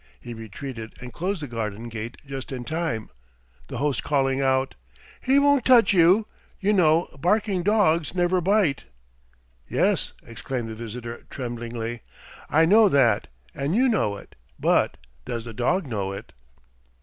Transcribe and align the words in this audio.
He 0.19 0.33
retreated 0.33 0.95
and 0.99 1.13
closed 1.13 1.43
the 1.43 1.47
garden 1.47 1.87
gate 1.87 2.17
just 2.25 2.51
in 2.51 2.63
time, 2.63 3.11
the 3.67 3.77
host 3.77 4.03
calling 4.03 4.41
out: 4.41 4.73
"He 5.21 5.37
won't 5.37 5.63
touch 5.63 5.93
you, 5.93 6.25
you 6.59 6.73
know 6.73 7.07
barking 7.19 7.61
dogs 7.61 8.15
never 8.15 8.41
bite." 8.41 8.85
"Yes," 9.69 10.13
exclaimed 10.25 10.69
the 10.69 10.73
visitor, 10.73 11.27
tremblingly, 11.29 12.01
"I 12.49 12.65
know 12.65 12.89
that 12.89 13.27
and 13.53 13.75
you 13.75 13.87
know 13.87 14.17
it, 14.17 14.33
but 14.59 14.97
does 15.25 15.45
the 15.45 15.53
dog 15.53 15.85
know 15.85 16.13
it?" 16.13 16.33